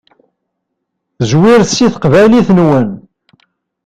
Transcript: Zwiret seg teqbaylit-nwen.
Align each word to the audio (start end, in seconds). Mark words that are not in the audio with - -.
Zwiret 1.29 1.71
seg 1.77 1.89
teqbaylit-nwen. 1.93 2.89